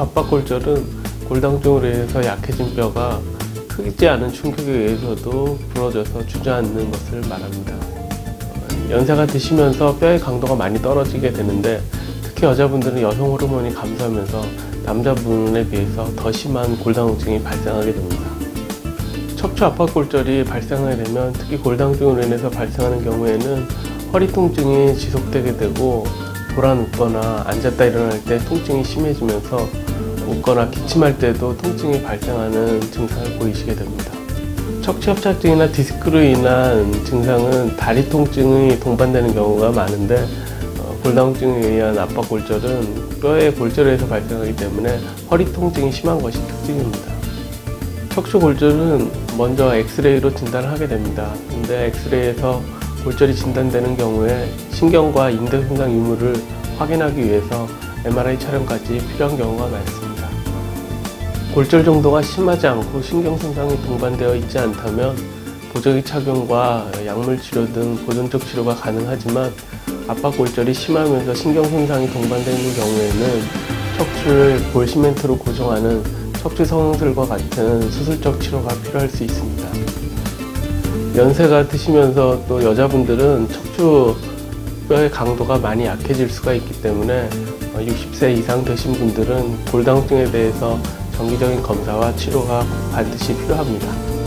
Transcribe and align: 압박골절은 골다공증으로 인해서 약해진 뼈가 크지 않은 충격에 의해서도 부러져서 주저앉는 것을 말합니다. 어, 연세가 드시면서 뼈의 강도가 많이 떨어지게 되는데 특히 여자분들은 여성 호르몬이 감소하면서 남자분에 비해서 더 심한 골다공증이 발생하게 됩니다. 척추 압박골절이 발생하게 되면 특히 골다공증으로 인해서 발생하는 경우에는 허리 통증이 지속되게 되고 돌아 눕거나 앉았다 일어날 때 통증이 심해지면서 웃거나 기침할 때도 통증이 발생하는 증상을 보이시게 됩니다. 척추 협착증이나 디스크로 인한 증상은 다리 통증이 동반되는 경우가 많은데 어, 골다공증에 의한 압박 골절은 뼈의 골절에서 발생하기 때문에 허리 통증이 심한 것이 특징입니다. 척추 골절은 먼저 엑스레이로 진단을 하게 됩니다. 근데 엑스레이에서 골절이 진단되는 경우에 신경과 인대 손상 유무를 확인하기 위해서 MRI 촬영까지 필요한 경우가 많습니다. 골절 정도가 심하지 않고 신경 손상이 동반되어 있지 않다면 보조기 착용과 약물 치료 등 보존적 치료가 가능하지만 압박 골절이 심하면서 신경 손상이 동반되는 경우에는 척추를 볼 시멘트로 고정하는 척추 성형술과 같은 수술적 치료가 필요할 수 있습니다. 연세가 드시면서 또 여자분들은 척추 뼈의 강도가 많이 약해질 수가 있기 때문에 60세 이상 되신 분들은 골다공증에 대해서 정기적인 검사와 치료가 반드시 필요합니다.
압박골절은 0.00 1.26
골다공증으로 1.28 1.86
인해서 1.86 2.24
약해진 2.24 2.74
뼈가 2.74 3.20
크지 3.68 4.08
않은 4.08 4.32
충격에 4.32 4.70
의해서도 4.70 5.58
부러져서 5.74 6.26
주저앉는 6.26 6.90
것을 6.90 7.20
말합니다. 7.28 7.74
어, 7.74 8.90
연세가 8.90 9.26
드시면서 9.26 9.96
뼈의 9.96 10.18
강도가 10.18 10.54
많이 10.54 10.80
떨어지게 10.80 11.32
되는데 11.32 11.80
특히 12.22 12.46
여자분들은 12.46 13.02
여성 13.02 13.30
호르몬이 13.30 13.74
감소하면서 13.74 14.42
남자분에 14.84 15.68
비해서 15.68 16.10
더 16.16 16.32
심한 16.32 16.78
골다공증이 16.78 17.42
발생하게 17.42 17.92
됩니다. 17.92 18.22
척추 19.36 19.64
압박골절이 19.66 20.44
발생하게 20.44 21.04
되면 21.04 21.32
특히 21.34 21.56
골다공증으로 21.58 22.22
인해서 22.22 22.48
발생하는 22.48 23.04
경우에는 23.04 23.68
허리 24.12 24.26
통증이 24.26 24.96
지속되게 24.96 25.56
되고 25.56 26.04
돌아 26.54 26.74
눕거나 26.74 27.44
앉았다 27.46 27.84
일어날 27.84 28.24
때 28.24 28.38
통증이 28.38 28.84
심해지면서 28.84 29.68
웃거나 30.26 30.68
기침할 30.70 31.18
때도 31.18 31.56
통증이 31.56 32.02
발생하는 32.02 32.80
증상을 32.80 33.38
보이시게 33.38 33.74
됩니다. 33.74 34.12
척추 34.82 35.10
협착증이나 35.10 35.70
디스크로 35.70 36.22
인한 36.22 36.92
증상은 37.04 37.76
다리 37.76 38.08
통증이 38.08 38.80
동반되는 38.80 39.34
경우가 39.34 39.70
많은데 39.70 40.26
어, 40.78 40.98
골다공증에 41.02 41.66
의한 41.66 41.98
압박 41.98 42.28
골절은 42.28 43.20
뼈의 43.20 43.54
골절에서 43.54 44.06
발생하기 44.06 44.56
때문에 44.56 44.98
허리 45.30 45.52
통증이 45.52 45.92
심한 45.92 46.20
것이 46.20 46.38
특징입니다. 46.46 47.12
척추 48.10 48.38
골절은 48.38 49.10
먼저 49.36 49.76
엑스레이로 49.76 50.34
진단을 50.34 50.70
하게 50.70 50.88
됩니다. 50.88 51.32
근데 51.48 51.86
엑스레이에서 51.86 52.62
골절이 53.04 53.34
진단되는 53.34 53.96
경우에 53.96 54.52
신경과 54.70 55.30
인대 55.30 55.66
손상 55.66 55.90
유무를 55.90 56.34
확인하기 56.76 57.24
위해서 57.24 57.66
MRI 58.04 58.38
촬영까지 58.38 58.98
필요한 59.08 59.36
경우가 59.36 59.68
많습니다. 59.68 60.28
골절 61.54 61.84
정도가 61.84 62.22
심하지 62.22 62.66
않고 62.66 63.00
신경 63.02 63.36
손상이 63.38 63.80
동반되어 63.82 64.36
있지 64.36 64.58
않다면 64.58 65.16
보조기 65.72 66.02
착용과 66.04 66.90
약물 67.06 67.40
치료 67.40 67.66
등 67.72 67.96
보존적 68.04 68.44
치료가 68.46 68.74
가능하지만 68.74 69.52
압박 70.06 70.36
골절이 70.36 70.72
심하면서 70.74 71.34
신경 71.34 71.64
손상이 71.64 72.10
동반되는 72.10 72.74
경우에는 72.74 73.42
척추를 73.96 74.58
볼 74.72 74.86
시멘트로 74.86 75.38
고정하는 75.38 76.02
척추 76.34 76.64
성형술과 76.64 77.26
같은 77.26 77.90
수술적 77.90 78.40
치료가 78.40 78.74
필요할 78.82 79.08
수 79.08 79.24
있습니다. 79.24 79.68
연세가 81.18 81.66
드시면서 81.66 82.40
또 82.46 82.62
여자분들은 82.62 83.48
척추 83.48 84.14
뼈의 84.88 85.10
강도가 85.10 85.58
많이 85.58 85.84
약해질 85.84 86.30
수가 86.30 86.52
있기 86.52 86.80
때문에 86.80 87.28
60세 87.74 88.38
이상 88.38 88.64
되신 88.64 88.92
분들은 88.92 89.64
골다공증에 89.64 90.30
대해서 90.30 90.78
정기적인 91.16 91.60
검사와 91.60 92.14
치료가 92.14 92.64
반드시 92.92 93.36
필요합니다. 93.36 94.17